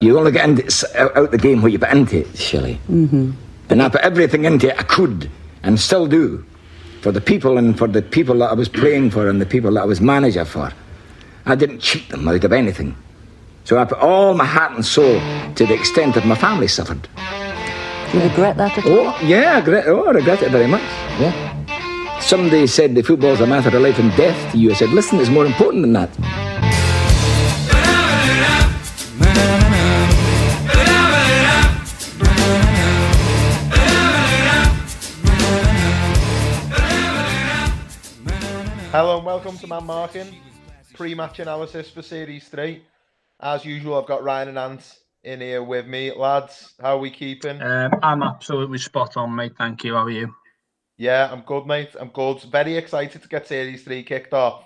You 0.00 0.16
only 0.16 0.30
get 0.30 0.48
into, 0.48 1.18
out, 1.18 1.32
the 1.32 1.38
game 1.38 1.60
what 1.60 1.72
you 1.72 1.78
put 1.80 1.90
into 1.90 2.18
it, 2.18 2.38
Shelley. 2.38 2.78
Mm-hmm. 2.88 3.32
And 3.68 3.82
I 3.82 3.88
put 3.88 4.02
everything 4.02 4.44
into 4.44 4.68
it 4.68 4.78
I 4.78 4.84
could 4.84 5.28
and 5.64 5.80
still 5.80 6.06
do 6.06 6.46
for 7.00 7.10
the 7.10 7.20
people 7.20 7.58
and 7.58 7.76
for 7.76 7.88
the 7.88 8.00
people 8.00 8.38
that 8.38 8.50
I 8.52 8.54
was 8.54 8.68
playing 8.68 9.10
for 9.10 9.28
and 9.28 9.40
the 9.40 9.46
people 9.46 9.72
that 9.72 9.80
I 9.80 9.86
was 9.86 10.00
manager 10.00 10.44
for. 10.44 10.72
I 11.46 11.56
didn't 11.56 11.80
cheat 11.80 12.10
them 12.10 12.28
out 12.28 12.44
of 12.44 12.52
anything. 12.52 12.94
So 13.64 13.76
I 13.76 13.86
put 13.86 13.98
all 13.98 14.34
my 14.34 14.44
heart 14.44 14.70
and 14.70 14.86
soul 14.86 15.18
to 15.56 15.66
the 15.66 15.74
extent 15.74 16.14
that 16.14 16.24
my 16.24 16.36
family 16.36 16.68
suffered. 16.68 17.08
Do 18.12 18.18
you 18.18 18.24
regret 18.28 18.56
that 18.56 18.78
at 18.78 18.86
all? 18.86 18.92
Oh, 19.08 19.18
yeah, 19.24 19.54
I 19.54 19.58
regret, 19.58 19.88
oh, 19.88 20.04
I 20.04 20.10
regret 20.12 20.42
it 20.44 20.52
very 20.52 20.68
much. 20.68 20.88
Yeah. 21.18 22.20
Somebody 22.20 22.68
said 22.68 22.94
the 22.94 23.02
football's 23.02 23.40
a 23.40 23.48
matter 23.48 23.76
of 23.76 23.82
life 23.82 23.98
and 23.98 24.16
death 24.16 24.52
to 24.52 24.58
you. 24.58 24.70
I 24.70 24.74
said, 24.74 24.90
listen, 24.90 25.18
it's 25.18 25.28
more 25.28 25.44
important 25.44 25.82
than 25.82 25.94
that. 25.94 26.57
Welcome 39.38 39.56
to 39.56 39.68
Man 39.68 39.86
Marking, 39.86 40.36
pre-match 40.94 41.38
analysis 41.38 41.88
for 41.88 42.02
Series 42.02 42.48
3. 42.48 42.82
As 43.40 43.64
usual, 43.64 43.96
I've 43.96 44.08
got 44.08 44.24
Ryan 44.24 44.48
and 44.48 44.58
Ant 44.58 44.98
in 45.22 45.40
here 45.40 45.62
with 45.62 45.86
me. 45.86 46.12
Lads, 46.12 46.74
how 46.80 46.96
are 46.96 46.98
we 46.98 47.12
keeping? 47.12 47.62
Um, 47.62 47.92
I'm 48.02 48.24
absolutely 48.24 48.78
spot 48.78 49.16
on, 49.16 49.32
mate. 49.36 49.52
Thank 49.56 49.84
you. 49.84 49.94
How 49.94 50.06
are 50.06 50.10
you? 50.10 50.34
Yeah, 50.96 51.28
I'm 51.30 51.42
good, 51.42 51.66
mate. 51.66 51.90
I'm 52.00 52.08
good. 52.08 52.42
Very 52.50 52.76
excited 52.76 53.22
to 53.22 53.28
get 53.28 53.46
Series 53.46 53.84
3 53.84 54.02
kicked 54.02 54.34
off. 54.34 54.64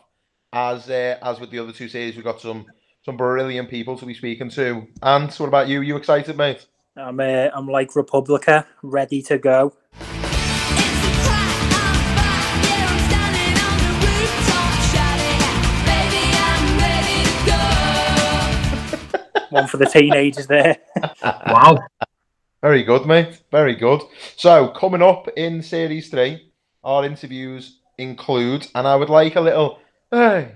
As 0.54 0.88
uh, 0.88 1.18
as 1.20 1.38
with 1.38 1.50
the 1.50 1.58
other 1.58 1.72
two 1.72 1.88
series, 1.88 2.16
we've 2.16 2.24
got 2.24 2.40
some 2.40 2.64
some 3.04 3.18
brilliant 3.18 3.68
people 3.68 3.98
to 3.98 4.06
be 4.06 4.14
speaking 4.14 4.48
to. 4.52 4.86
Ant, 5.02 5.38
what 5.38 5.48
about 5.48 5.68
you? 5.68 5.82
You 5.82 5.96
excited, 5.96 6.38
mate? 6.38 6.66
I'm 6.96 7.20
uh, 7.20 7.48
I'm 7.52 7.68
like 7.68 7.94
Republica, 7.94 8.66
ready 8.82 9.20
to 9.20 9.36
go. 9.36 9.74
One 19.52 19.68
for 19.68 19.76
the 19.76 19.86
teenagers 19.86 20.46
there. 20.46 20.78
Wow. 21.22 21.78
Very 22.62 22.82
good, 22.84 23.06
mate. 23.06 23.42
Very 23.50 23.74
good. 23.74 24.02
So, 24.36 24.68
coming 24.68 25.02
up 25.02 25.28
in 25.36 25.62
Series 25.62 26.08
3, 26.10 26.50
our 26.84 27.04
interviews 27.04 27.80
include, 27.98 28.66
and 28.74 28.86
I 28.86 28.94
would 28.96 29.10
like 29.10 29.36
a 29.36 29.40
little 29.40 29.78
hey 30.10 30.52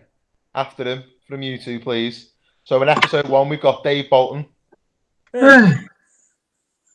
after 0.54 0.84
them 0.84 1.04
from 1.28 1.42
you 1.42 1.58
two, 1.58 1.80
please. 1.80 2.30
So, 2.64 2.80
in 2.82 2.88
episode 2.88 3.28
one, 3.28 3.48
we've 3.48 3.60
got 3.60 3.82
Dave 3.84 4.08
Bolton. 4.08 4.46
Hey. 5.32 5.72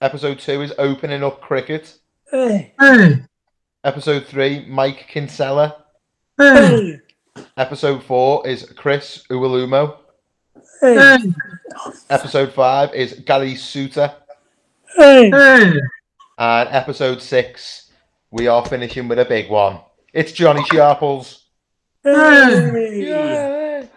Episode 0.01 0.39
two 0.39 0.61
is 0.61 0.73
opening 0.79 1.23
up 1.23 1.41
cricket. 1.41 1.97
Hey, 2.31 2.73
Episode 3.83 4.25
three, 4.25 4.65
Mike 4.67 5.07
Kinsella. 5.09 5.85
hey, 6.37 6.99
Episode 7.57 8.03
four 8.03 8.47
is 8.47 8.71
Chris 8.75 9.23
Iwelumo. 9.29 9.97
Hey, 10.81 11.17
Episode 12.09 12.53
five 12.53 12.93
is 12.93 13.13
Gary 13.25 13.55
Suter. 13.55 14.13
hey. 14.95 15.31
And 16.37 16.69
episode 16.69 17.21
six, 17.21 17.91
we 18.31 18.47
are 18.47 18.65
finishing 18.65 19.07
with 19.07 19.19
a 19.19 19.25
big 19.25 19.49
one. 19.49 19.79
It's 20.13 20.31
Johnny 20.31 20.63
Sharples. 20.65 21.45
hey. 22.03 23.01
Yay! 23.01 23.89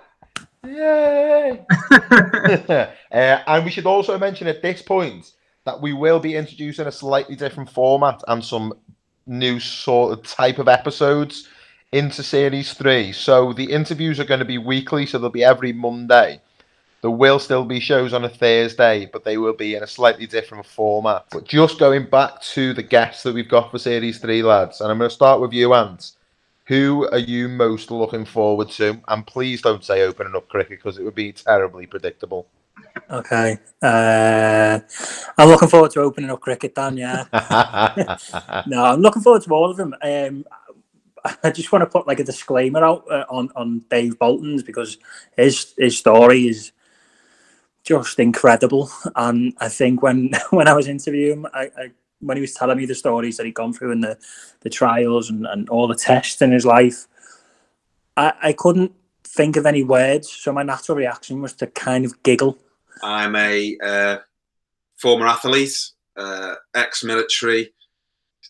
Yay! 0.66 1.66
uh, 1.90 2.86
and 3.10 3.64
we 3.64 3.70
should 3.70 3.86
also 3.86 4.18
mention 4.18 4.46
at 4.46 4.62
this 4.62 4.82
point 4.82 5.32
that 5.64 5.80
we 5.80 5.92
will 5.92 6.20
be 6.20 6.34
introducing 6.36 6.86
a 6.86 6.92
slightly 6.92 7.36
different 7.36 7.70
format 7.70 8.22
and 8.28 8.44
some 8.44 8.74
new 9.26 9.58
sort 9.58 10.12
of 10.12 10.22
type 10.24 10.58
of 10.58 10.68
episodes 10.68 11.48
into 11.92 12.22
series 12.22 12.74
three. 12.74 13.12
So 13.12 13.52
the 13.52 13.70
interviews 13.70 14.20
are 14.20 14.24
going 14.24 14.40
to 14.40 14.44
be 14.44 14.58
weekly, 14.58 15.06
so 15.06 15.18
they'll 15.18 15.30
be 15.30 15.44
every 15.44 15.72
Monday. 15.72 16.40
There 17.04 17.10
will 17.10 17.38
still 17.38 17.66
be 17.66 17.80
shows 17.80 18.14
on 18.14 18.24
a 18.24 18.30
Thursday, 18.30 19.04
but 19.04 19.24
they 19.24 19.36
will 19.36 19.52
be 19.52 19.74
in 19.74 19.82
a 19.82 19.86
slightly 19.86 20.26
different 20.26 20.64
format. 20.64 21.26
But 21.30 21.44
just 21.44 21.78
going 21.78 22.06
back 22.06 22.40
to 22.54 22.72
the 22.72 22.82
guests 22.82 23.24
that 23.24 23.34
we've 23.34 23.46
got 23.46 23.70
for 23.70 23.78
series 23.78 24.18
three, 24.18 24.42
lads, 24.42 24.80
and 24.80 24.90
I'm 24.90 24.96
going 24.96 25.10
to 25.10 25.14
start 25.14 25.38
with 25.38 25.52
you, 25.52 25.74
Ant. 25.74 26.12
Who 26.64 27.06
are 27.12 27.18
you 27.18 27.46
most 27.50 27.90
looking 27.90 28.24
forward 28.24 28.70
to? 28.70 28.98
And 29.08 29.26
please 29.26 29.60
don't 29.60 29.84
say 29.84 30.00
opening 30.00 30.34
up 30.34 30.48
cricket 30.48 30.78
because 30.82 30.96
it 30.96 31.04
would 31.04 31.14
be 31.14 31.32
terribly 31.32 31.84
predictable. 31.84 32.46
Okay. 33.10 33.58
Uh, 33.82 34.80
I'm 35.36 35.48
looking 35.48 35.68
forward 35.68 35.90
to 35.90 36.00
opening 36.00 36.30
up 36.30 36.40
cricket, 36.40 36.74
Dan. 36.74 36.96
Yeah. 36.96 37.26
no, 38.66 38.82
I'm 38.82 39.02
looking 39.02 39.20
forward 39.20 39.42
to 39.42 39.52
all 39.52 39.70
of 39.70 39.76
them. 39.76 39.94
Um, 40.02 40.46
I 41.42 41.50
just 41.50 41.70
want 41.70 41.82
to 41.82 41.86
put 41.86 42.06
like 42.06 42.20
a 42.20 42.24
disclaimer 42.24 42.82
out 42.82 43.04
uh, 43.10 43.26
on 43.28 43.50
on 43.56 43.84
Dave 43.90 44.18
Bolton's 44.18 44.62
because 44.62 44.96
his 45.36 45.74
his 45.76 45.98
story 45.98 46.48
is 46.48 46.72
just 47.84 48.18
incredible, 48.18 48.90
and 49.14 49.54
I 49.60 49.68
think 49.68 50.02
when 50.02 50.32
when 50.50 50.68
I 50.68 50.74
was 50.74 50.88
interviewing 50.88 51.40
him, 51.40 51.46
I, 51.54 51.70
I 51.76 51.90
when 52.20 52.36
he 52.36 52.40
was 52.40 52.54
telling 52.54 52.78
me 52.78 52.86
the 52.86 52.94
stories 52.94 53.36
that 53.36 53.46
he'd 53.46 53.54
gone 53.54 53.72
through 53.72 53.92
and 53.92 54.02
the 54.02 54.18
the 54.60 54.70
trials 54.70 55.30
and, 55.30 55.46
and 55.46 55.68
all 55.68 55.86
the 55.86 55.94
tests 55.94 56.40
in 56.42 56.50
his 56.50 56.64
life, 56.64 57.06
I, 58.16 58.32
I 58.42 58.52
couldn't 58.52 58.92
think 59.22 59.56
of 59.56 59.66
any 59.66 59.82
words, 59.82 60.30
so 60.30 60.52
my 60.52 60.62
natural 60.62 60.96
reaction 60.96 61.42
was 61.42 61.52
to 61.54 61.66
kind 61.66 62.04
of 62.04 62.22
giggle. 62.22 62.58
I'm 63.02 63.36
a 63.36 63.76
uh, 63.82 64.18
former 64.96 65.26
athlete, 65.26 65.76
uh, 66.16 66.54
ex-military, 66.74 67.74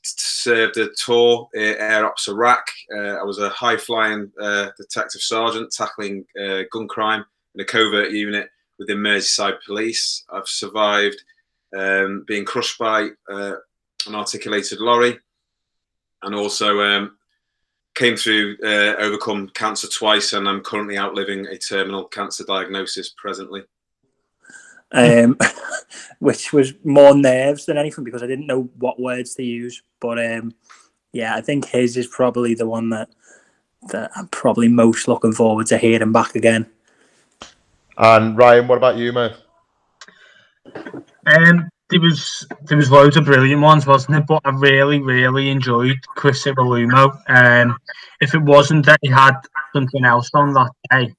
served 0.03 0.77
a 0.77 0.91
tour 0.91 1.49
uh, 1.57 1.61
Air 1.61 2.07
Ops 2.07 2.29
Iraq. 2.29 2.67
Uh, 2.95 3.17
I 3.17 3.23
was 3.23 3.39
a 3.39 3.49
high-flying 3.49 4.31
uh, 4.41 4.69
detective 4.77 5.23
sergeant 5.23 5.73
tackling 5.73 6.27
uh, 6.41 6.63
gun 6.71 6.87
crime 6.87 7.25
in 7.55 7.63
a 7.63 7.65
covert 7.65 8.11
unit 8.11 8.51
within 8.79 8.99
Merseyside 8.99 9.59
Police. 9.67 10.25
I've 10.31 10.49
survived 10.49 11.23
um, 11.77 12.25
being 12.27 12.45
crushed 12.45 12.79
by 12.79 13.09
uh, 13.31 13.57
an 14.07 14.15
articulated 14.15 14.81
lorry, 14.81 15.19
and 16.23 16.35
also 16.35 16.81
um, 16.81 17.17
came 17.95 18.17
through 18.17 18.57
uh, 18.63 18.95
overcome 18.99 19.49
cancer 19.55 19.89
twice, 19.89 20.33
and 20.33 20.49
I'm 20.49 20.63
currently 20.63 20.99
outliving 20.99 21.47
a 21.47 21.59
terminal 21.59 22.05
cancer 22.05 22.45
diagnosis 22.45 23.15
presently. 23.17 23.63
um, 24.95 25.37
which 26.19 26.53
was 26.53 26.73
more 26.85 27.15
nerves 27.15 27.67
than 27.67 27.77
anything 27.77 28.05
because 28.05 28.23
I 28.23 28.27
didn't 28.27 28.47
know 28.47 28.71
what 28.79 29.01
words 29.01 29.35
to 29.35 29.43
use. 29.43 29.83
But 30.01 30.25
um, 30.25 30.55
yeah, 31.13 31.35
I 31.35 31.41
think 31.41 31.67
his 31.67 31.97
is 31.97 32.07
probably 32.07 32.55
the 32.55 32.69
one 32.69 32.91
that 32.91 33.09
that 33.89 34.11
I'm 34.17 34.29
probably 34.29 34.69
most 34.69 35.09
looking 35.09 35.33
forward 35.33 35.67
to 35.67 35.79
hearing 35.79 36.13
back 36.13 36.35
again. 36.35 36.67
And 37.97 38.37
Ryan, 38.37 38.69
what 38.69 38.79
about 38.79 38.97
you, 38.97 39.13
mate? 39.13 39.33
Um, 41.27 41.69
there 41.91 42.01
was 42.01 42.47
there 42.63 42.77
was 42.77 42.91
loads 42.91 43.17
of 43.17 43.27
brilliant 43.27 43.63
ones, 43.63 43.87
wasn't 43.87 44.19
it? 44.19 44.27
But 44.27 44.43
I 44.45 44.51
really, 44.51 45.01
really 45.01 45.51
enjoyed 45.51 45.97
Chris 46.07 46.45
Iwelumo. 46.45 47.21
Um, 47.29 47.77
if 48.21 48.35
it 48.35 48.43
wasn't 48.43 48.87
that 48.87 48.99
he 49.03 49.11
had 49.11 49.35
something 49.75 50.05
else 50.05 50.31
on 50.35 50.53
that 50.55 50.73
day, 50.91 51.15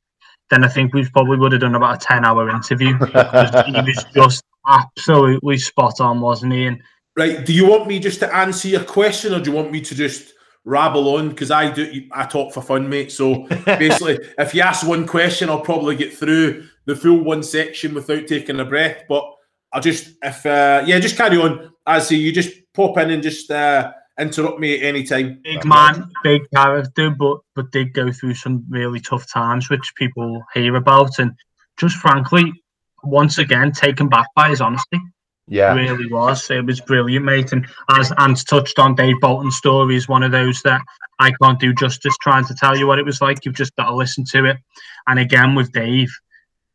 then 0.50 0.64
I 0.64 0.68
think 0.68 0.94
we 0.94 1.08
probably 1.10 1.38
would 1.38 1.54
have 1.54 1.62
done 1.62 1.76
about 1.76 2.04
a 2.04 2.06
ten-hour 2.06 2.50
interview. 2.50 2.98
he 2.98 3.82
was 3.82 4.06
just 4.14 4.44
absolutely 4.68 5.58
spot 5.58 6.02
on, 6.02 6.20
wasn't 6.20 6.54
he? 6.54 6.66
And 6.66 6.82
Right. 7.18 7.46
Do 7.46 7.54
you 7.54 7.66
want 7.66 7.88
me 7.88 8.00
just 8.00 8.20
to 8.20 8.36
answer 8.36 8.68
your 8.68 8.84
question, 8.84 9.34
or 9.34 9.40
do 9.40 9.50
you 9.50 9.56
want 9.56 9.72
me 9.72 9.80
to 9.80 9.96
just 9.96 10.34
rabble 10.66 11.16
on? 11.16 11.30
Because 11.30 11.52
I 11.52 11.72
do. 11.72 12.04
I 12.12 12.26
talk 12.26 12.54
for 12.54 12.62
fun, 12.62 12.90
mate. 12.90 13.12
So 13.12 13.48
basically, 13.66 14.20
if 14.38 14.54
you 14.54 14.62
ask 14.62 14.86
one 14.86 15.08
question, 15.08 15.50
I'll 15.50 15.62
probably 15.62 15.96
get 15.96 16.14
through 16.14 16.68
the 16.86 16.96
full 16.96 17.24
one 17.24 17.44
section 17.44 17.94
without 17.94 18.28
taking 18.28 18.60
a 18.60 18.66
breath. 18.66 19.04
But 19.08 19.24
I'll 19.72 19.82
just, 19.82 20.16
if 20.22 20.46
uh, 20.46 20.84
yeah, 20.86 21.00
just 21.00 21.18
carry 21.18 21.38
on. 21.38 21.72
As 21.88 22.12
you 22.12 22.32
just 22.32 22.52
pop 22.74 22.98
in 22.98 23.12
and 23.12 23.22
just 23.22 23.52
uh, 23.52 23.92
interrupt 24.20 24.60
me 24.60 24.76
at 24.76 24.84
any 24.84 25.04
time. 25.04 25.40
big 25.44 25.66
man, 25.66 26.10
big 26.24 26.42
character, 26.54 27.10
but 27.10 27.38
but 27.56 27.72
did 27.72 27.94
go 27.94 28.12
through 28.12 28.34
some 28.34 28.66
really 28.70 29.00
tough 29.00 29.32
times, 29.32 29.70
which 29.70 29.94
people 29.96 30.44
hear 30.54 30.76
about, 30.76 31.20
and 31.20 31.32
just 31.78 31.98
frankly, 31.98 32.52
once 33.04 33.38
again 33.38 33.72
taken 33.72 34.08
back 34.08 34.28
by 34.36 34.50
his 34.50 34.62
honesty. 34.62 35.00
Yeah. 35.48 35.74
It 35.74 35.78
really 35.78 36.12
was. 36.12 36.50
It 36.50 36.66
was 36.66 36.82
brilliant, 36.82 37.26
mate. 37.26 37.52
And 37.52 37.68
as 37.90 38.12
Ant 38.18 38.48
touched 38.48 38.80
on, 38.80 38.96
Dave 38.96 39.20
Bolton's 39.22 39.58
story 39.58 39.96
is 39.96 40.08
one 40.08 40.24
of 40.24 40.32
those 40.32 40.62
that 40.64 40.82
I 41.20 41.32
can't 41.42 41.60
do 41.60 41.74
justice 41.74 42.16
trying 42.22 42.46
to 42.46 42.56
tell 42.56 42.76
you 42.78 42.88
what 42.88 43.00
it 43.00 43.06
was 43.06 43.22
like. 43.22 43.46
You've 43.46 43.56
just 43.56 43.76
got 43.76 43.90
to 43.90 43.96
listen 43.96 44.26
to 44.32 44.46
it. 44.46 44.58
And 45.08 45.20
again, 45.20 45.54
with 45.56 45.72
Dave, 45.72 46.10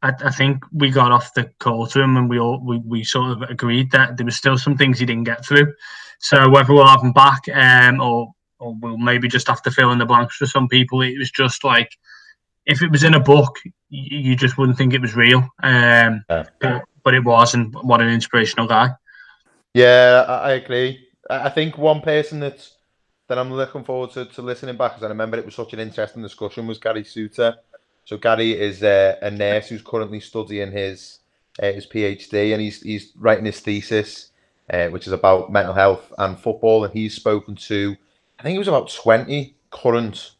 I, 0.03 0.13
I 0.25 0.31
think 0.31 0.65
we 0.73 0.91
got 0.91 1.13
off 1.13 1.35
the 1.35 1.51
call 1.59 1.87
to 1.89 2.01
him 2.01 2.17
and 2.17 2.29
we 2.31 2.39
all 2.39 2.61
we, 2.65 2.79
we 2.79 3.05
sort 3.05 3.33
of 3.33 3.43
agreed 3.51 3.91
that 3.91 4.17
there 4.17 4.25
was 4.25 4.37
still 4.37 4.57
some 4.57 4.77
things 4.77 4.99
he 4.99 5.07
didn't 5.07 5.25
get 5.25 5.45
through. 5.45 5.75
So 6.21 6.49
whether 6.49 6.73
we'll 6.73 6.87
have 6.87 7.03
him 7.03 7.13
back 7.13 7.43
um, 7.53 8.01
or 8.01 8.33
or 8.59 8.77
we'll 8.81 8.99
maybe 8.99 9.27
just 9.27 9.49
have 9.49 9.63
to 9.63 9.71
fill 9.71 9.91
in 9.91 9.99
the 9.99 10.07
blanks 10.07 10.37
for 10.37 10.47
some 10.47 10.69
people, 10.69 11.03
it 11.03 11.19
was 11.19 11.31
just 11.31 11.65
like 11.65 11.91
if 12.67 12.83
it 12.83 12.91
was 12.91 13.05
in 13.05 13.15
a 13.15 13.21
book, 13.21 13.57
you, 13.89 14.19
you 14.31 14.37
just 14.37 14.57
wouldn't 14.59 14.79
think 14.79 14.95
it 14.95 15.01
was 15.01 15.17
real. 15.17 15.49
Um, 15.63 16.25
Yeah. 16.31 16.45
but 16.61 16.85
but 17.03 17.15
it 17.15 17.25
was, 17.25 17.55
and 17.55 17.75
what 17.75 18.01
an 18.01 18.09
inspirational 18.09 18.67
guy. 18.67 18.91
Yeah, 19.75 20.25
I, 20.29 20.53
agree. 20.53 21.09
I 21.29 21.47
I 21.47 21.51
think 21.51 21.79
one 21.79 22.01
person 22.01 22.41
that's 22.41 22.77
that 23.29 23.39
I'm 23.39 23.53
looking 23.53 23.85
forward 23.85 24.11
to, 24.13 24.25
to 24.27 24.43
listening 24.43 24.77
back 24.77 24.93
because 24.93 25.05
I 25.05 25.09
remember 25.09 25.39
it 25.39 25.45
was 25.45 25.55
such 25.55 25.73
an 25.73 25.79
interesting 25.79 26.23
discussion 26.23 26.67
was 26.67 26.79
Gary 26.79 27.05
Suter. 27.05 27.57
So 28.05 28.17
Gary 28.17 28.59
is 28.59 28.83
uh, 28.83 29.17
a 29.23 29.31
nurse 29.31 29.69
who's 29.69 29.83
currently 29.83 30.19
studying 30.19 30.73
his 30.73 31.21
uh, 31.63 31.71
his 31.73 31.87
PhD 31.87 32.53
and 32.53 32.61
he's 32.61 32.83
he's 32.83 33.13
writing 33.17 33.45
his 33.45 33.61
thesis, 33.61 34.33
uh, 34.73 34.89
which 34.89 35.07
is 35.07 35.13
about 35.13 35.53
mental 35.53 35.75
health 35.75 36.13
and 36.19 36.39
football. 36.39 36.85
And 36.85 36.93
he's 36.93 37.15
spoken 37.15 37.55
to, 37.55 37.97
I 38.39 38.43
think 38.43 38.57
it 38.57 38.59
was 38.59 38.69
about 38.69 38.91
twenty 38.91 39.55
current 39.71 40.33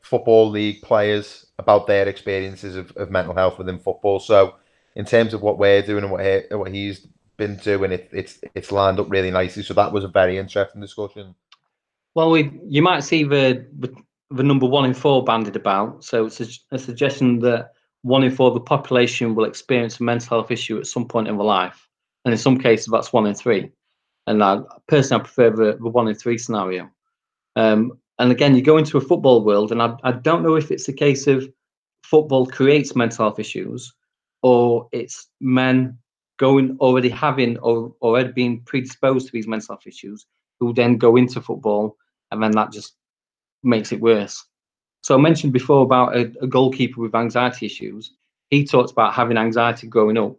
football 0.00 0.50
league 0.50 0.82
players 0.82 1.46
about 1.58 1.86
their 1.86 2.08
experiences 2.08 2.74
of, 2.74 2.90
of 2.96 3.10
mental 3.10 3.34
health 3.34 3.58
within 3.58 3.78
football. 3.78 4.18
So 4.18 4.56
in 4.96 5.04
terms 5.04 5.34
of 5.34 5.42
what 5.42 5.58
we're 5.58 5.82
doing 5.82 6.04
and 6.04 6.12
what 6.12 6.24
he, 6.24 6.54
what 6.54 6.72
he's 6.72 7.06
been 7.36 7.56
doing, 7.56 7.92
it, 7.92 8.08
it's 8.12 8.38
it's 8.54 8.72
lined 8.72 9.00
up 9.00 9.10
really 9.10 9.30
nicely. 9.30 9.62
So 9.62 9.74
that 9.74 9.92
was 9.92 10.04
a 10.04 10.08
very 10.08 10.38
interesting 10.38 10.80
discussion. 10.80 11.34
Well, 12.14 12.30
we 12.30 12.50
you 12.68 12.82
might 12.82 13.04
see 13.04 13.24
the 13.24 13.66
the 14.30 14.42
number 14.42 14.66
one 14.66 14.84
in 14.84 14.94
four 14.94 15.24
banded 15.24 15.56
about. 15.56 16.04
So 16.04 16.26
it's 16.26 16.40
a, 16.40 16.46
a 16.72 16.78
suggestion 16.78 17.40
that 17.40 17.72
one 18.02 18.24
in 18.24 18.30
four 18.30 18.48
of 18.48 18.54
the 18.54 18.60
population 18.60 19.34
will 19.34 19.44
experience 19.44 20.00
a 20.00 20.02
mental 20.02 20.38
health 20.38 20.50
issue 20.50 20.78
at 20.78 20.86
some 20.86 21.06
point 21.06 21.28
in 21.28 21.36
their 21.36 21.46
life, 21.46 21.88
and 22.24 22.32
in 22.32 22.38
some 22.38 22.58
cases 22.58 22.88
that's 22.90 23.12
one 23.12 23.26
in 23.26 23.34
three. 23.34 23.70
And 24.26 24.42
I 24.42 24.60
personally 24.86 25.20
I 25.20 25.24
prefer 25.24 25.50
the, 25.50 25.78
the 25.78 25.88
one 25.88 26.08
in 26.08 26.14
three 26.14 26.38
scenario. 26.38 26.90
Um, 27.56 27.98
and 28.18 28.30
again, 28.30 28.54
you 28.54 28.62
go 28.62 28.78
into 28.78 28.96
a 28.96 29.00
football 29.00 29.44
world, 29.44 29.72
and 29.72 29.82
I, 29.82 29.96
I 30.02 30.12
don't 30.12 30.42
know 30.42 30.54
if 30.54 30.70
it's 30.70 30.88
a 30.88 30.92
case 30.92 31.26
of 31.26 31.48
football 32.04 32.46
creates 32.46 32.94
mental 32.94 33.24
health 33.24 33.38
issues, 33.38 33.92
or 34.44 34.86
it's 34.92 35.28
men 35.40 35.96
going 36.38 36.76
already 36.78 37.08
having 37.08 37.56
or 37.58 37.94
already 38.02 38.30
being 38.30 38.60
predisposed 38.60 39.26
to 39.26 39.32
these 39.32 39.48
mental 39.48 39.74
health 39.74 39.86
issues 39.86 40.26
who 40.60 40.74
then 40.74 40.98
go 40.98 41.16
into 41.16 41.40
football 41.40 41.96
and 42.30 42.42
then 42.42 42.50
that 42.50 42.70
just 42.70 42.94
makes 43.62 43.90
it 43.90 44.00
worse. 44.02 44.44
So 45.00 45.14
I 45.14 45.18
mentioned 45.18 45.54
before 45.54 45.82
about 45.82 46.14
a, 46.14 46.30
a, 46.42 46.46
goalkeeper 46.46 47.00
with 47.00 47.14
anxiety 47.14 47.64
issues. 47.64 48.12
He 48.50 48.66
talked 48.66 48.90
about 48.90 49.14
having 49.14 49.38
anxiety 49.38 49.86
growing 49.86 50.18
up 50.18 50.36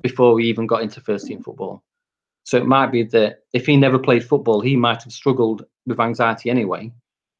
before 0.00 0.40
he 0.40 0.46
even 0.46 0.66
got 0.66 0.82
into 0.82 1.02
first 1.02 1.26
team 1.26 1.42
football. 1.42 1.84
So 2.44 2.56
it 2.56 2.64
might 2.64 2.90
be 2.90 3.02
that 3.02 3.40
if 3.52 3.66
he 3.66 3.76
never 3.76 3.98
played 3.98 4.24
football, 4.24 4.62
he 4.62 4.76
might 4.76 5.02
have 5.02 5.12
struggled 5.12 5.66
with 5.86 6.00
anxiety 6.00 6.48
anyway. 6.48 6.90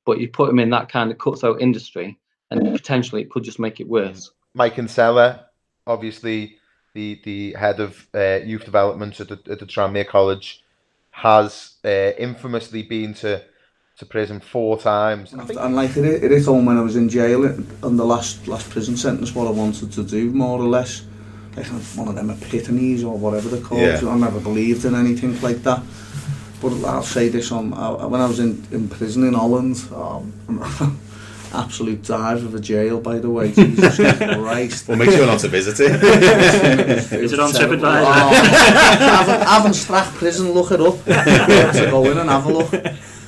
But 0.04 0.20
you 0.20 0.28
put 0.28 0.50
him 0.50 0.58
in 0.58 0.68
that 0.70 0.90
kind 0.90 1.10
of 1.10 1.16
cutthroat 1.16 1.62
industry, 1.62 2.18
and 2.50 2.72
potentially 2.72 3.22
it 3.22 3.30
could 3.30 3.44
just 3.44 3.58
make 3.58 3.80
it 3.80 3.88
worse. 3.88 4.30
Mike 4.54 4.74
Kinsella, 4.74 5.46
obviously 5.86 6.56
the 6.94 7.20
the 7.24 7.52
head 7.52 7.80
of 7.80 8.06
uh, 8.14 8.40
youth 8.44 8.64
development 8.64 9.20
at 9.20 9.28
the, 9.28 9.40
at 9.50 9.58
the 9.58 9.66
Tranmere 9.66 10.06
College, 10.06 10.62
has 11.10 11.74
uh, 11.84 12.12
infamously 12.18 12.82
been 12.82 13.14
to 13.14 13.42
to 13.98 14.06
prison 14.06 14.40
four 14.40 14.78
times. 14.78 15.32
And, 15.32 15.50
and 15.50 15.76
like 15.76 15.96
it, 15.96 16.04
it 16.04 16.30
hit 16.30 16.44
home 16.44 16.66
when 16.66 16.78
I 16.78 16.82
was 16.82 16.96
in 16.96 17.08
jail 17.08 17.44
on 17.82 17.96
the 17.96 18.04
last 18.04 18.48
last 18.48 18.68
prison 18.70 18.96
sentence 18.96 19.34
what 19.34 19.46
I 19.46 19.50
wanted 19.50 19.92
to 19.92 20.02
do 20.02 20.30
more 20.30 20.58
or 20.58 20.66
less 20.66 21.04
like 21.56 21.66
one 21.66 22.08
of 22.08 22.14
them 22.14 22.30
epiphanies 22.30 23.04
or 23.04 23.16
whatever 23.16 23.48
they're 23.48 23.60
called 23.60 23.82
yeah. 23.82 24.00
I 24.02 24.16
never 24.16 24.40
believed 24.40 24.84
in 24.86 24.94
anything 24.94 25.38
like 25.42 25.62
that 25.64 25.82
but 26.62 26.72
I'll 26.84 27.02
say 27.02 27.28
this 27.28 27.52
on 27.52 27.74
I, 27.74 28.06
when 28.06 28.20
I 28.20 28.26
was 28.26 28.38
in, 28.38 28.66
in 28.70 28.88
prison 28.88 29.26
in 29.26 29.34
Holland 29.34 29.76
um, 29.94 30.32
absolute 31.54 32.02
dive 32.02 32.44
of 32.44 32.54
a 32.54 32.60
jail 32.60 33.00
by 33.00 33.18
the 33.18 33.30
way 33.30 33.52
Jesus 33.54 33.96
Christ 33.96 34.88
well 34.88 34.96
make 34.96 35.10
sure 35.10 35.26
not 35.26 35.40
to 35.40 35.48
visit 35.48 35.80
it 35.80 36.02
is 37.12 37.32
it 37.32 37.40
on 37.40 37.50
TripAdvisor 37.50 38.04
oh, 38.04 39.44
Avonstracht 39.46 40.14
prison 40.14 40.52
look 40.52 40.70
it 40.72 40.80
up 40.80 41.02
to 41.04 41.88
go 41.90 42.10
in 42.10 42.18
and 42.18 42.30
have 42.30 42.46
a 42.46 42.52
look 42.52 42.72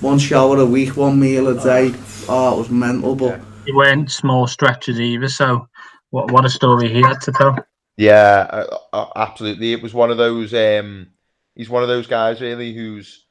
one 0.04 0.18
shower 0.18 0.58
a 0.58 0.66
week, 0.66 0.96
one 0.96 1.18
meal 1.18 1.48
a 1.48 1.54
day. 1.54 1.94
Oh, 2.28 2.54
it 2.54 2.58
was 2.58 2.70
mental. 2.70 3.16
But 3.16 3.40
it 3.66 3.74
weren't 3.74 4.10
small 4.10 4.46
stretches 4.46 5.00
either. 5.00 5.28
So, 5.28 5.66
what 6.10 6.30
what 6.30 6.44
a 6.44 6.50
story 6.50 6.92
he 6.92 7.00
had 7.00 7.20
to 7.22 7.32
tell. 7.32 7.58
Yeah, 7.96 8.46
uh, 8.50 8.78
uh, 8.92 9.06
absolutely. 9.16 9.72
It 9.72 9.82
was 9.82 9.94
one 9.94 10.10
of 10.10 10.18
those. 10.18 10.52
Um, 10.52 11.08
he's 11.54 11.70
one 11.70 11.82
of 11.82 11.88
those 11.88 12.06
guys 12.06 12.40
really 12.40 12.74
who's, 12.74 13.23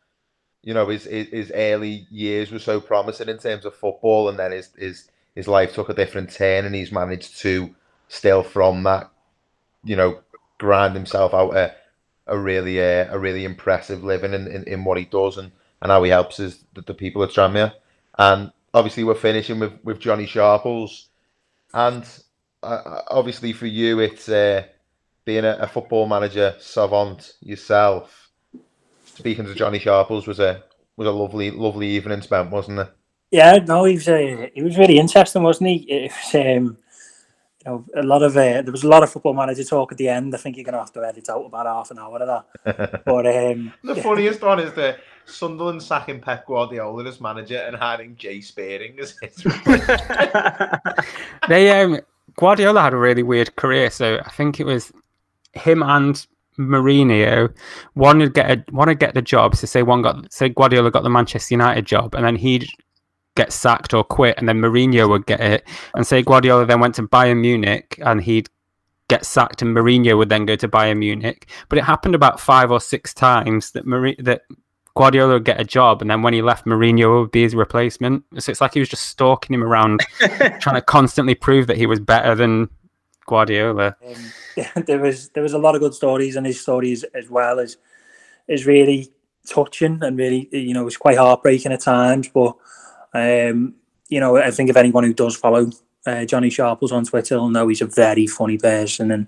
you 0.63 0.74
know, 0.74 0.88
his 0.88 1.04
his 1.06 1.51
early 1.54 2.07
years 2.10 2.51
were 2.51 2.60
so 2.60 2.80
promising 2.80 3.30
in 3.30 3.38
terms 3.38 3.65
of 3.65 3.75
football, 3.75 4.30
and 4.30 4.39
then 4.39 4.51
his 4.51 4.69
his 4.77 5.10
his 5.36 5.48
life 5.48 5.74
took 5.74 5.89
a 5.89 5.94
different 5.94 6.31
turn, 6.31 6.65
and 6.65 6.74
he's 6.75 6.92
managed 6.92 7.39
to 7.39 7.75
still 8.07 8.44
from 8.44 8.83
that, 8.83 9.10
you 9.83 9.95
know, 9.95 10.19
grind 10.57 10.95
himself 10.95 11.33
out 11.33 11.56
a 11.56 11.75
a 12.27 12.38
really 12.38 12.80
uh, 12.80 13.13
a 13.13 13.19
really 13.19 13.44
impressive 13.44 14.04
living 14.04 14.33
in, 14.33 14.48
in, 14.48 14.63
in 14.63 14.83
what 14.83 14.98
he 14.98 15.06
does, 15.06 15.38
and 15.38 15.51
and 15.81 15.92
how 15.92 16.01
he 16.04 16.10
helps 16.10 16.39
is 16.39 16.63
the, 16.74 16.81
the 16.81 16.94
people 16.94 17.21
at 17.24 17.30
Tranmere. 17.30 17.74
And 18.18 18.51
obviously, 18.74 19.04
we're 19.04 19.15
finishing 19.15 19.60
with, 19.60 19.74
with 19.83 20.00
Johnny 20.00 20.25
Sharples. 20.25 21.10
And 21.74 22.07
uh, 22.63 23.01
obviously, 23.10 23.51
for 23.51 23.65
you, 23.65 24.00
it's 24.00 24.30
uh, 24.30 24.63
being 25.25 25.44
a, 25.44 25.57
a, 25.60 25.68
football 25.68 26.07
manager 26.07 26.56
savant 26.60 27.33
yourself. 27.42 28.22
Speaking 29.15 29.45
to 29.45 29.56
Johnny 29.56 29.80
Sharples 29.80 30.27
was 30.27 30.39
a 30.39 30.63
was 30.98 31.07
a 31.07 31.12
lovely 31.12 31.51
lovely 31.51 31.88
evening 31.88 32.21
spent, 32.21 32.51
wasn't 32.51 32.80
it? 32.80 32.89
Yeah, 33.31 33.57
no, 33.60 33.86
he 33.86 33.95
was 33.95 34.07
uh, 34.07 34.48
he 34.54 34.62
was 34.62 34.77
really 34.77 35.00
interesting, 35.00 35.44
wasn't 35.44 35.69
he? 35.69 35.75
It 35.75 36.12
was, 36.12 36.36
um, 36.36 36.77
you 37.65 37.65
know, 37.65 37.86
a 37.95 38.04
lot 38.04 38.24
of 38.24 38.36
uh, 38.36 38.62
there 38.62 38.71
was 38.71 38.83
a 38.83 38.88
lot 38.88 39.04
of 39.04 39.12
football 39.12 39.33
manager 39.33 39.63
talk 39.63 39.92
at 39.92 39.98
the 39.98 40.10
end. 40.10 40.33
I 40.33 40.38
think 40.38 40.57
you're 40.57 40.65
gonna 40.65 40.80
have 40.80 40.94
to 40.94 41.04
edit 41.04 41.30
out 41.30 41.45
about 41.45 41.65
half 41.65 41.92
an 41.92 42.00
hour 42.00 42.19
of 42.19 42.45
that. 42.63 43.04
but 43.06 43.25
um, 43.27 43.74
the 43.83 43.95
funniest 43.95 44.42
one 44.42 44.60
is 44.60 44.74
the 44.74 44.98
Sunderland 45.25 45.81
sacking 45.81 46.19
Pep 46.19 46.45
Guardiola 46.48 47.06
as 47.06 47.21
manager 47.21 47.57
and 47.57 47.75
hiring 47.75 48.15
Jay 48.15 48.42
Spearing 48.42 49.00
as 49.00 49.15
his. 49.21 49.36
they 51.48 51.81
um 51.81 52.00
Guardiola 52.36 52.81
had 52.81 52.94
a 52.94 52.98
really 52.98 53.24
weird 53.24 53.56
career, 53.56 53.89
so 53.89 54.19
I 54.25 54.30
think 54.31 54.60
it 54.60 54.65
was 54.65 54.92
him 55.54 55.83
and 55.83 56.25
Mourinho. 56.57 57.53
One 57.94 58.19
would 58.19 58.33
get 58.33 58.51
a 58.51 58.63
one 58.71 58.88
would 58.88 59.00
get 59.00 59.13
the 59.13 59.21
job. 59.21 59.55
So 59.55 59.67
say 59.67 59.83
one 59.83 60.01
got 60.01 60.31
say 60.31 60.50
Guardiola 60.50 60.91
got 60.91 61.03
the 61.03 61.09
Manchester 61.09 61.53
United 61.53 61.85
job, 61.85 62.15
and 62.15 62.25
then 62.25 62.35
he'd 62.35 62.67
get 63.35 63.51
sacked 63.51 63.94
or 63.94 64.03
quit, 64.03 64.38
and 64.38 64.47
then 64.47 64.59
Mourinho 64.61 65.09
would 65.09 65.25
get 65.25 65.39
it. 65.39 65.67
And 65.95 66.05
say 66.05 66.21
Guardiola 66.21 66.65
then 66.65 66.79
went 66.79 66.95
to 66.95 67.03
Bayern 67.03 67.41
Munich, 67.41 68.00
and 68.05 68.21
he'd 68.21 68.50
get 69.07 69.25
sacked, 69.25 69.61
and 69.61 69.75
Mourinho 69.75 70.17
would 70.17 70.29
then 70.29 70.45
go 70.45 70.55
to 70.55 70.67
Bayern 70.67 70.97
Munich. 71.00 71.50
But 71.69 71.77
it 71.77 71.83
happened 71.83 72.15
about 72.15 72.39
five 72.39 72.71
or 72.71 72.79
six 72.79 73.13
times 73.13 73.72
that 73.72 73.86
Mar- 73.86 74.15
that 74.19 74.43
Guardiola 74.95 75.33
would 75.33 75.45
get 75.45 75.60
a 75.60 75.65
job, 75.65 76.01
and 76.01 76.10
then 76.10 76.22
when 76.22 76.33
he 76.33 76.41
left, 76.41 76.65
Mourinho 76.65 77.22
would 77.22 77.31
be 77.31 77.41
his 77.41 77.55
replacement. 77.55 78.24
So 78.38 78.51
it's 78.51 78.62
like 78.62 78.74
he 78.74 78.79
was 78.79 78.89
just 78.89 79.07
stalking 79.07 79.53
him 79.53 79.63
around, 79.63 80.01
trying 80.60 80.75
to 80.75 80.81
constantly 80.81 81.36
prove 81.36 81.67
that 81.67 81.77
he 81.77 81.88
was 81.88 82.00
better 82.00 82.36
than 82.36 82.69
Guardiola. 83.25 83.96
Um, 84.06 84.84
there 84.86 85.00
was 85.00 85.30
there 85.30 85.44
was 85.44 85.53
a 85.53 85.58
lot 85.58 85.75
of 85.75 85.82
good 85.82 85.94
stories, 85.94 86.36
and 86.36 86.46
his 86.46 86.62
stories 86.62 87.03
as 87.15 87.30
well 87.30 87.60
is 87.60 87.77
is 88.48 88.65
really 88.65 89.12
touching 89.48 90.00
and 90.01 90.18
really 90.18 90.48
you 90.51 90.74
know 90.74 90.88
it's 90.88 90.98
quite 90.98 91.18
heartbreaking 91.18 91.72
at 91.72 91.82
times. 91.82 92.30
But 92.30 92.56
um, 93.13 93.75
you 94.10 94.20
know, 94.20 94.38
I 94.38 94.51
think 94.51 94.70
if 94.70 94.77
anyone 94.77 95.03
who 95.03 95.13
does 95.13 95.36
follow 95.36 95.70
uh, 96.06 96.25
Johnny 96.25 96.50
Sharples 96.50 96.92
on 96.92 97.06
Twitter 97.06 97.38
will 97.38 97.50
know 97.50 97.68
he's 97.68 97.82
a 97.82 97.88
very 97.88 98.27
funny 98.27 98.58
person 98.58 99.12
and 99.12 99.27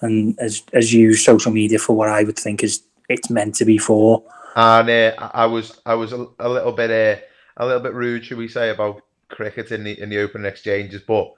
and 0.00 0.38
as 0.40 0.62
as 0.72 0.92
used 0.92 1.24
social 1.24 1.52
media 1.52 1.78
for 1.78 1.94
what 1.96 2.08
I 2.08 2.24
would 2.24 2.38
think 2.38 2.64
is 2.64 2.82
it's 3.08 3.30
meant 3.30 3.54
to 3.56 3.64
be 3.64 3.78
for 3.78 4.24
and 4.56 4.88
uh, 4.88 5.30
I 5.34 5.46
was 5.46 5.80
I 5.84 5.94
was 5.94 6.12
a, 6.12 6.26
a 6.38 6.48
little 6.48 6.72
bit 6.72 6.90
uh, 6.90 7.20
a 7.56 7.66
little 7.66 7.82
bit 7.82 7.94
rude, 7.94 8.24
should 8.24 8.38
we 8.38 8.48
say, 8.48 8.70
about 8.70 9.02
cricket 9.28 9.72
in 9.72 9.84
the 9.84 10.00
in 10.00 10.08
the 10.08 10.18
opening 10.18 10.46
exchanges. 10.46 11.02
But 11.06 11.32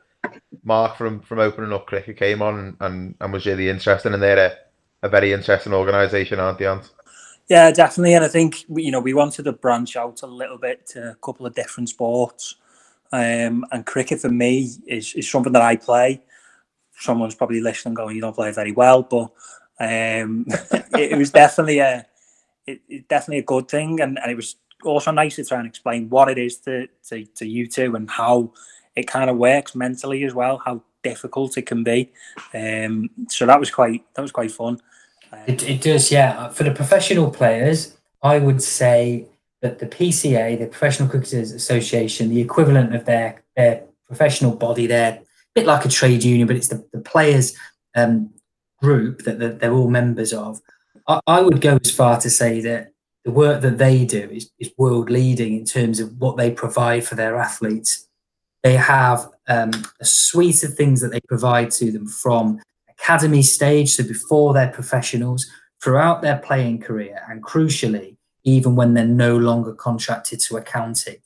Mark 0.65 0.97
from 0.97 1.21
from 1.21 1.39
opening 1.39 1.73
up 1.73 1.87
cricket 1.87 2.17
came 2.17 2.43
on 2.43 2.77
and, 2.81 3.15
and, 3.21 3.33
was 3.33 3.47
really 3.47 3.69
interesting, 3.69 4.15
and 4.15 4.23
they're 4.23 4.47
a, 5.03 5.07
a 5.07 5.09
very 5.09 5.33
interesting 5.33 5.73
organisation, 5.73 6.41
aren't 6.41 6.59
they, 6.59 6.67
Ant? 6.67 6.91
Yeah, 7.49 7.71
definitely. 7.71 8.15
And 8.15 8.25
I 8.25 8.29
think 8.29 8.65
you 8.69 8.91
know 8.91 9.01
we 9.01 9.15
wanted 9.15 9.45
to 9.45 9.53
branch 9.53 9.97
out 9.97 10.23
a 10.23 10.27
little 10.27 10.59
bit 10.59 10.87
to 10.89 11.11
a 11.11 11.15
couple 11.17 11.47
of 11.47 11.55
different 11.55 11.89
sports. 11.89 12.57
Um, 13.13 13.65
and 13.71 13.87
cricket 13.87 14.21
for 14.21 14.31
me 14.31 14.69
is, 14.87 15.15
is 15.15 15.31
something 15.31 15.53
that 15.53 15.63
I 15.63 15.77
play. 15.77 16.21
Someone's 16.99 17.37
probably 17.37 17.61
listening, 17.61 17.95
going, 17.95 18.17
"You 18.17 18.23
don't 18.23 18.35
play 18.35 18.51
very 18.51 18.73
well," 18.73 19.03
but 19.03 19.31
um, 19.79 20.45
it, 20.49 21.13
it 21.13 21.19
was 21.19 21.31
definitely 21.31 21.79
a 21.79 22.05
it, 22.67 22.81
it's 22.89 23.07
definitely 23.07 23.39
a 23.39 23.43
good 23.43 23.69
thing, 23.69 24.01
and, 24.01 24.19
and 24.19 24.31
it 24.31 24.35
was 24.35 24.57
also 24.85 25.11
nice 25.11 25.37
to 25.37 25.45
try 25.45 25.59
and 25.59 25.67
explain 25.67 26.09
what 26.09 26.29
it 26.29 26.39
is 26.39 26.59
to, 26.59 26.89
to, 27.09 27.25
to 27.25 27.47
you 27.47 27.67
two 27.67 27.95
and 27.97 28.11
how 28.11 28.53
it 28.97 29.07
kind 29.07 29.31
of 29.31 29.37
works 29.37 29.75
mentally 29.75 30.25
as 30.25 30.35
well, 30.35 30.59
how 30.65 30.83
difficult 31.03 31.57
it 31.57 31.67
can 31.67 31.85
be. 31.85 32.11
Um, 32.55 33.11
so 33.29 33.47
that 33.47 33.61
was 33.61 33.71
quite 33.71 34.05
that 34.15 34.23
was 34.23 34.33
quite 34.33 34.51
fun. 34.51 34.81
Um, 35.33 35.41
it, 35.47 35.63
it 35.69 35.81
does, 35.83 36.11
yeah. 36.11 36.49
For 36.49 36.65
the 36.65 36.73
professional 36.73 37.31
players, 37.31 37.97
I 38.23 38.39
would 38.39 38.63
say 38.63 39.27
that 39.63 39.79
the 39.79 39.87
PCA, 39.87 40.59
the 40.59 40.67
Professional 40.67 41.09
Cricketers 41.09 41.53
Association, 41.53 42.29
the 42.29 42.41
equivalent 42.41 42.95
of 42.95 43.05
their 43.05 43.43
their 43.57 43.85
professional 44.07 44.57
body, 44.57 44.87
they're 44.87 45.15
a 45.15 45.23
bit 45.55 45.67
like 45.67 45.85
a 45.85 45.89
trade 45.89 46.25
union, 46.25 46.47
but 46.47 46.57
it's 46.57 46.69
the, 46.69 46.87
the 46.93 47.01
players' 47.01 47.57
um, 47.95 48.31
group 48.81 49.23
that, 49.25 49.39
that 49.39 49.61
they're 49.61 49.73
all 49.73 49.91
members 49.91 50.33
of. 50.33 50.61
I, 51.07 51.21
I 51.27 51.41
would 51.41 51.61
go 51.61 51.79
as 51.85 51.91
far 51.91 52.21
to 52.21 52.31
say 52.31 52.61
that 52.63 52.93
the 53.25 53.33
work 53.33 53.61
that 53.63 53.79
they 53.79 54.05
do 54.05 54.29
is, 54.31 54.51
is 54.61 54.73
world 54.79 55.11
leading 55.11 55.57
in 55.57 55.65
terms 55.65 55.99
of 55.99 56.17
what 56.19 56.37
they 56.37 56.51
provide 56.51 57.05
for 57.05 57.17
their 57.17 57.37
athletes. 57.37 58.06
They 58.67 58.75
have 58.75 59.29
um, 59.47 59.71
a 60.01 60.05
suite 60.05 60.65
of 60.65 60.75
things 60.75 61.01
that 61.01 61.13
they 61.13 61.21
provide 61.29 61.71
to 61.79 61.93
them 61.93 62.09
from 62.09 62.61
academy 62.89 63.43
stage, 63.43 63.91
so 63.91 64.03
before 64.03 64.55
they're 64.55 64.73
professionals, 64.73 65.47
throughout 65.81 66.21
their 66.21 66.39
playing 66.39 66.81
career, 66.81 67.23
and 67.31 67.45
crucially, 67.45 68.17
even 68.43 68.75
when 68.75 68.95
they're 68.95 69.07
no 69.07 69.37
longer 69.37 69.73
contracted 69.73 70.41
to 70.41 70.57
a 70.57 70.63
county. 70.63 71.19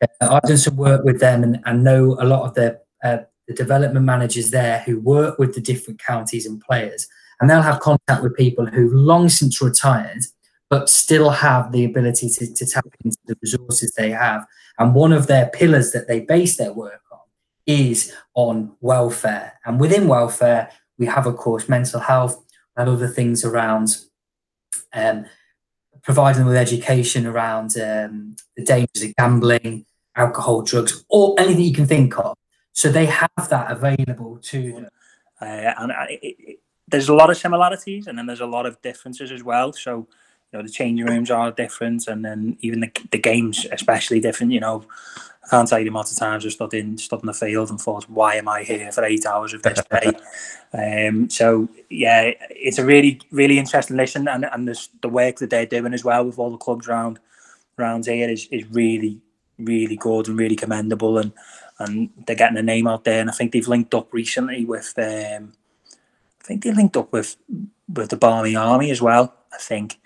Uh, 0.00 0.06
I've 0.32 0.48
done 0.48 0.56
some 0.56 0.78
work 0.78 1.04
with 1.04 1.20
them 1.20 1.42
and, 1.42 1.60
and 1.66 1.84
know 1.84 2.16
a 2.18 2.24
lot 2.24 2.46
of 2.46 2.54
the, 2.54 2.80
uh, 3.04 3.18
the 3.46 3.52
development 3.52 4.06
managers 4.06 4.50
there 4.50 4.78
who 4.86 4.98
work 4.98 5.38
with 5.38 5.54
the 5.54 5.60
different 5.60 6.02
counties 6.02 6.46
and 6.46 6.58
players, 6.58 7.06
and 7.38 7.50
they'll 7.50 7.60
have 7.60 7.80
contact 7.80 8.22
with 8.22 8.34
people 8.34 8.64
who've 8.64 8.94
long 8.94 9.28
since 9.28 9.60
retired 9.60 10.22
but 10.70 10.88
still 10.88 11.30
have 11.30 11.72
the 11.72 11.84
ability 11.84 12.28
to, 12.28 12.54
to 12.54 12.66
tap 12.66 12.86
into 13.04 13.16
the 13.26 13.36
resources 13.42 13.92
they 13.96 14.10
have. 14.10 14.44
And 14.78 14.94
one 14.94 15.12
of 15.12 15.26
their 15.26 15.46
pillars 15.46 15.92
that 15.92 16.08
they 16.08 16.20
base 16.20 16.56
their 16.56 16.72
work 16.72 17.02
on 17.10 17.20
is 17.66 18.12
on 18.34 18.76
welfare. 18.80 19.54
And 19.64 19.80
within 19.80 20.08
welfare, 20.08 20.70
we 20.98 21.06
have, 21.06 21.26
of 21.26 21.36
course, 21.36 21.68
mental 21.68 22.00
health 22.00 22.44
and 22.76 22.88
other 22.88 23.08
things 23.08 23.44
around 23.44 23.96
um, 24.92 25.26
providing 26.02 26.40
them 26.40 26.48
with 26.48 26.56
education 26.56 27.26
around 27.26 27.76
um, 27.78 28.36
the 28.56 28.64
dangers 28.64 29.02
of 29.02 29.14
gambling, 29.16 29.84
alcohol, 30.16 30.62
drugs, 30.62 31.04
or 31.08 31.34
anything 31.38 31.64
you 31.64 31.74
can 31.74 31.86
think 31.86 32.18
of. 32.18 32.36
So 32.72 32.90
they 32.90 33.06
have 33.06 33.48
that 33.50 33.70
available 33.70 34.38
to 34.44 34.72
them. 34.72 34.88
Uh, 35.40 35.44
and 35.78 35.92
it, 36.08 36.20
it, 36.22 36.60
there's 36.86 37.08
a 37.08 37.14
lot 37.14 37.30
of 37.30 37.36
similarities, 37.36 38.06
and 38.06 38.18
then 38.18 38.26
there's 38.26 38.40
a 38.40 38.46
lot 38.46 38.66
of 38.66 38.80
differences 38.82 39.30
as 39.30 39.42
well. 39.42 39.72
So, 39.72 40.08
you 40.52 40.58
know, 40.58 40.62
the 40.62 40.70
changing 40.70 41.06
rooms 41.06 41.30
are 41.30 41.50
different, 41.50 42.06
and 42.08 42.24
then 42.24 42.56
even 42.60 42.80
the, 42.80 42.90
the 43.10 43.18
games, 43.18 43.66
especially 43.70 44.20
different. 44.20 44.52
You 44.52 44.60
know, 44.60 44.84
I 45.44 45.48
can't 45.48 45.68
tell 45.68 45.78
you 45.78 45.84
the 45.84 45.90
amount 45.90 46.10
of 46.10 46.18
times 46.18 46.46
I 46.46 46.48
stood 46.48 46.74
in 46.74 46.96
stood 46.98 47.20
in 47.20 47.26
the 47.26 47.34
field 47.34 47.70
and 47.70 47.80
thought, 47.80 48.08
"Why 48.08 48.36
am 48.36 48.48
I 48.48 48.62
here 48.62 48.90
for 48.92 49.04
eight 49.04 49.26
hours 49.26 49.52
of 49.52 49.62
this 49.62 49.80
day?" 49.90 50.12
um, 51.06 51.28
so 51.28 51.68
yeah, 51.90 52.32
it's 52.50 52.78
a 52.78 52.84
really 52.84 53.20
really 53.30 53.58
interesting 53.58 53.96
listen, 53.96 54.28
and 54.28 54.44
and 54.44 54.66
this, 54.66 54.88
the 55.02 55.08
work 55.08 55.36
that 55.36 55.50
they're 55.50 55.66
doing 55.66 55.94
as 55.94 56.04
well 56.04 56.24
with 56.24 56.38
all 56.38 56.50
the 56.50 56.56
clubs 56.56 56.88
around 56.88 57.18
around 57.78 58.06
here 58.06 58.28
is 58.28 58.46
is 58.50 58.66
really 58.70 59.20
really 59.58 59.96
good 59.96 60.28
and 60.28 60.38
really 60.38 60.56
commendable, 60.56 61.18
and 61.18 61.32
and 61.78 62.10
they're 62.26 62.36
getting 62.36 62.58
a 62.58 62.62
name 62.62 62.86
out 62.86 63.04
there. 63.04 63.20
And 63.20 63.30
I 63.30 63.32
think 63.32 63.52
they've 63.52 63.68
linked 63.68 63.94
up 63.94 64.12
recently 64.12 64.64
with, 64.64 64.92
um, 64.98 65.52
I 66.40 66.44
think 66.44 66.64
they 66.64 66.72
linked 66.72 66.96
up 66.96 67.12
with 67.12 67.36
with 67.88 68.10
the 68.10 68.16
Barmy 68.16 68.56
Army 68.56 68.90
as 68.90 69.00
well. 69.00 69.34
I 69.52 69.58
think 69.58 69.98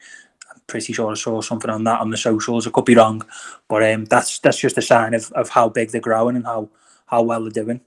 pretty 0.72 0.92
sure 0.94 1.10
I 1.12 1.14
saw 1.14 1.40
something 1.42 1.70
on 1.70 1.84
that 1.84 2.00
on 2.00 2.10
the 2.10 2.16
socials. 2.16 2.66
I 2.66 2.70
could 2.70 2.86
be 2.86 2.96
wrong, 2.96 3.22
but 3.68 3.82
um, 3.92 4.06
that's 4.06 4.38
that's 4.40 4.58
just 4.58 4.78
a 4.78 4.82
sign 4.82 5.14
of, 5.14 5.30
of 5.32 5.50
how 5.50 5.68
big 5.68 5.90
they're 5.90 6.00
growing 6.00 6.34
and 6.34 6.46
how 6.46 6.70
how 7.06 7.22
well 7.22 7.42
they're 7.42 7.64
doing. 7.64 7.80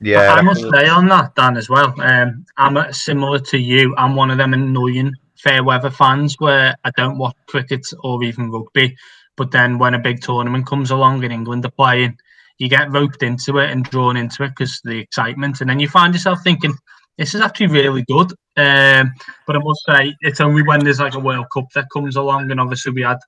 Yeah, 0.00 0.34
I 0.34 0.42
must 0.42 0.60
say 0.60 0.88
on 0.88 1.06
that, 1.06 1.36
Dan, 1.36 1.56
as 1.56 1.68
well. 1.68 1.94
Um, 2.00 2.44
I'm 2.56 2.76
uh, 2.76 2.90
similar 2.90 3.38
to 3.38 3.58
you. 3.58 3.94
I'm 3.96 4.16
one 4.16 4.32
of 4.32 4.38
them 4.38 4.52
annoying 4.52 5.12
fair 5.36 5.62
weather 5.62 5.90
fans 5.90 6.34
where 6.40 6.74
I 6.84 6.90
don't 6.96 7.18
watch 7.18 7.36
cricket 7.46 7.86
or 8.02 8.22
even 8.24 8.50
rugby, 8.50 8.96
but 9.36 9.52
then 9.52 9.78
when 9.78 9.94
a 9.94 10.00
big 10.00 10.20
tournament 10.20 10.66
comes 10.66 10.90
along 10.90 11.22
in 11.22 11.30
England 11.30 11.64
are 11.64 11.70
playing, 11.70 12.18
you 12.58 12.68
get 12.68 12.90
roped 12.90 13.22
into 13.22 13.58
it 13.58 13.70
and 13.70 13.84
drawn 13.84 14.16
into 14.16 14.42
it 14.42 14.48
because 14.50 14.80
the 14.82 14.98
excitement, 14.98 15.60
and 15.60 15.70
then 15.70 15.78
you 15.78 15.88
find 15.88 16.12
yourself 16.12 16.40
thinking, 16.42 16.74
this 17.18 17.34
is 17.34 17.40
actually 17.40 17.68
really 17.68 18.04
good. 18.08 18.32
Um, 18.56 19.12
but 19.46 19.56
I 19.56 19.60
must 19.60 19.82
say, 19.86 20.14
it's 20.20 20.40
only 20.40 20.62
when 20.62 20.84
there's 20.84 21.00
like 21.00 21.14
a 21.14 21.20
World 21.20 21.46
Cup 21.52 21.66
that 21.74 21.88
comes 21.92 22.16
along, 22.16 22.50
and 22.50 22.60
obviously 22.60 22.92
we 22.92 23.02
had 23.02 23.18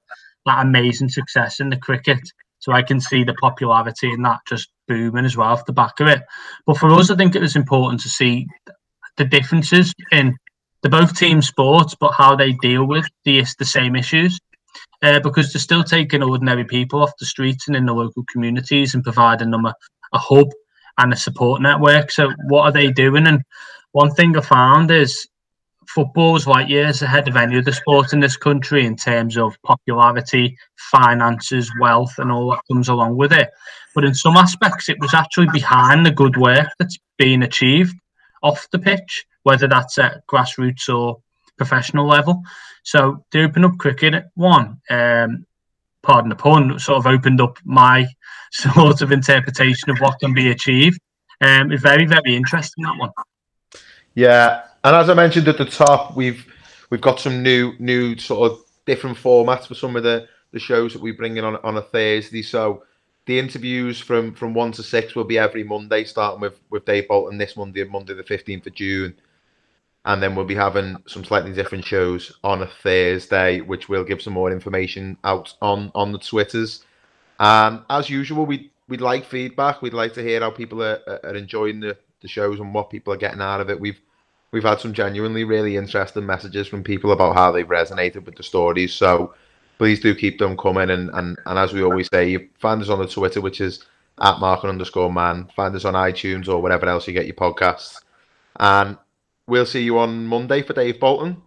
that 0.47 0.65
amazing 0.65 1.09
success 1.09 1.61
in 1.61 1.71
the 1.71 1.77
cricket. 1.77 2.21
So 2.59 2.73
I 2.73 2.83
can 2.83 3.01
see 3.01 3.25
the 3.25 3.35
popularity 3.35 4.11
in 4.13 4.23
that 4.23 4.41
just 4.49 4.71
booming 4.89 5.27
as 5.27 5.37
well 5.37 5.49
off 5.49 5.67
the 5.67 5.73
back 5.73 6.01
of 6.01 6.09
it. 6.09 6.23
But 6.67 6.79
for 6.79 6.91
us, 6.93 7.11
I 7.11 7.17
think 7.17 7.35
it 7.35 7.43
was 7.43 7.57
important 7.57 8.01
to 8.03 8.09
see 8.09 8.47
the 9.17 9.25
differences 9.25 9.93
in 10.13 10.35
the 10.83 10.89
both 10.89 11.17
team 11.17 11.43
sports, 11.43 11.95
but 11.95 12.13
how 12.13 12.37
they 12.37 12.53
deal 12.53 12.87
with 12.87 13.07
the 13.25 13.45
the 13.59 13.65
same 13.65 13.97
issues. 13.97 14.39
Uh, 15.03 15.21
because 15.21 15.53
they're 15.53 15.61
still 15.61 15.85
taking 15.85 16.23
ordinary 16.23 16.65
people 16.65 17.03
off 17.03 17.13
the 17.19 17.27
streets 17.27 17.69
and 17.69 17.77
in 17.77 17.85
the 17.87 17.93
local 17.93 18.25
communities 18.33 18.95
and 18.95 19.05
providing 19.05 19.51
them 19.51 19.67
a, 19.67 19.75
a 20.15 20.19
hub 20.19 20.49
and 20.99 21.13
a 21.13 21.17
support 21.17 21.61
network. 21.61 22.11
So 22.11 22.33
what 22.49 22.63
are 22.63 22.73
they 22.73 22.91
doing? 22.91 23.27
And 23.27 23.43
one 23.95 24.11
thing 24.11 24.37
I 24.37 24.41
found 24.41 24.91
is 24.91 25.29
football's 25.87 26.49
like 26.49 26.69
years 26.69 27.01
ahead 27.01 27.29
of 27.29 27.37
any 27.37 27.59
other 27.59 27.71
sport 27.71 28.13
in 28.13 28.19
this 28.19 28.37
country 28.37 28.85
in 28.85 28.97
terms 28.97 29.39
of 29.39 29.57
popularity, 29.63 30.59
finances, 30.91 31.71
wealth, 31.81 32.13
and 32.19 32.33
all 32.33 32.51
that 32.51 32.63
comes 32.67 32.89
along 32.89 33.17
with 33.17 33.33
it. 33.33 33.51
But 33.95 34.05
in 34.05 34.13
some 34.13 34.37
aspects, 34.37 34.89
it 34.89 34.99
was 34.99 35.15
actually 35.15 35.47
behind 35.53 36.05
the 36.05 36.11
good 36.11 36.37
work 36.37 36.67
that's 36.81 36.99
being 37.19 37.45
achieved 37.45 37.97
off 38.43 38.69
the 38.73 38.81
pitch, 38.81 39.25
whether 39.45 39.69
that's 39.69 39.97
at 39.99 40.27
grassroots 40.27 40.93
or 40.93 41.21
professional 41.57 42.09
level. 42.09 42.43
So 42.83 43.25
to 43.31 43.45
open 43.45 43.65
up 43.65 43.79
cricket, 43.79 44.25
one, 44.35 44.81
um, 44.91 45.47
pardon 46.03 46.31
the 46.31 46.35
pun, 46.35 46.81
sort 46.81 46.99
of 46.99 47.07
opened 47.07 47.41
up 47.41 47.59
my 47.65 48.09
sort 48.51 49.03
of 49.03 49.13
interpretation 49.13 49.91
of 49.91 49.99
what 49.99 50.19
can 50.19 50.35
be 50.35 50.51
achieved. 50.51 50.99
Um, 51.41 51.71
it's 51.71 51.83
very, 51.83 52.07
very 52.07 52.35
interesting 52.35 52.83
that 52.83 52.99
one. 52.99 53.11
Yeah, 54.15 54.63
and 54.85 54.95
as 54.95 55.11
I 55.11 55.15
mentioned 55.15 55.49
at 55.49 55.59
the 55.59 55.65
top, 55.65 56.17
we've 56.17 56.47
we've 56.91 57.01
got 57.01 57.21
some 57.21 57.43
new 57.43 57.75
new 57.79 58.17
sort 58.19 58.53
of 58.53 58.65
different 58.87 59.17
formats 59.19 59.67
for 59.67 59.75
some 59.75 59.97
of 59.97 60.03
the 60.03 60.29
the 60.53 60.61
shows 60.61 60.93
that 60.93 61.03
we 61.03 61.11
bring 61.13 61.37
in 61.37 61.45
on 61.45 61.57
on 61.57 61.77
a 61.77 61.83
Thursday. 61.83 62.43
So 62.43 62.85
the 63.27 63.39
interviews 63.39 64.01
from 64.01 64.35
from 64.35 64.55
one 64.55 64.73
to 64.73 64.83
six 64.83 65.15
will 65.15 65.25
be 65.25 65.39
every 65.39 65.65
Monday, 65.65 66.05
starting 66.05 66.41
with 66.41 66.61
with 66.71 66.85
Dave 66.85 67.09
Bolton 67.09 67.39
this 67.39 67.57
Monday, 67.57 67.85
Monday 67.85 68.15
the 68.15 68.23
fifteenth 68.23 68.67
of 68.67 68.75
June, 68.75 69.15
and 70.05 70.23
then 70.23 70.37
we'll 70.37 70.45
be 70.45 70.55
having 70.55 70.97
some 71.07 71.25
slightly 71.25 71.53
different 71.53 71.85
shows 71.85 72.33
on 72.45 72.63
a 72.63 72.67
Thursday, 72.67 73.63
which 73.63 73.89
we'll 73.89 74.05
give 74.05 74.23
some 74.23 74.35
more 74.35 74.53
information 74.53 75.17
out 75.25 75.55
on 75.61 75.91
on 75.95 76.13
the 76.13 76.19
Twitters. 76.19 76.85
And 77.41 77.81
as 77.91 78.09
usual, 78.09 78.47
we 78.47 78.71
we'd 78.87 79.01
like 79.01 79.25
feedback. 79.25 79.83
We'd 79.83 79.93
like 79.93 80.15
to 80.15 80.23
hear 80.23 80.41
how 80.41 80.51
people 80.51 80.83
are, 80.85 81.01
are 81.25 81.35
enjoying 81.35 81.81
the 81.81 81.97
the 82.25 82.29
shows 82.29 82.59
and 82.59 82.75
what 82.75 82.91
people 82.91 83.13
are 83.13 83.19
getting 83.19 83.41
out 83.41 83.61
of 83.61 83.71
it. 83.71 83.79
We've 83.79 84.01
we've 84.51 84.65
had 84.65 84.81
some 84.81 84.93
genuinely 84.93 85.45
really 85.45 85.77
interesting 85.77 86.27
messages 86.27 86.67
from 86.67 86.83
people 86.83 87.13
about 87.13 87.37
how 87.37 87.53
they've 87.53 87.67
resonated 87.67 88.25
with 88.25 88.37
the 88.37 88.43
stories. 88.43 88.93
So 88.93 89.35
please 89.79 90.01
do 90.01 90.15
keep 90.15 90.39
them 90.39 90.57
coming. 90.57 90.91
And 90.91 91.11
and, 91.15 91.39
and 91.47 91.59
as 91.59 91.73
we 91.73 91.85
always 91.85 92.09
say, 92.13 92.31
you 92.31 92.49
find 92.59 92.83
us 92.83 92.89
on 92.89 92.99
the 92.99 93.07
Twitter, 93.07 93.41
which 93.41 93.61
is 93.61 93.85
at 94.21 94.41
Mark 94.41 94.65
underscore 94.65 95.13
man. 95.13 95.49
Find 95.55 95.75
us 95.77 95.85
on 95.85 95.95
iTunes 95.95 96.49
or 96.49 96.61
whatever 96.61 96.87
else 96.87 97.07
you 97.07 97.13
get 97.13 97.27
your 97.27 97.37
podcasts. 97.37 98.01
And 98.59 98.97
we'll 99.47 99.67
see 99.67 99.83
you 99.83 99.99
on 99.99 100.27
Monday 100.27 100.63
for 100.63 100.73
Dave 100.73 101.01
Bolton. 101.01 101.43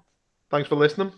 Thanks 0.50 0.69
for 0.69 0.75
listening. 0.75 1.12